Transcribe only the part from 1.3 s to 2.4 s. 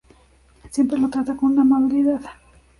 con gran amabilidad.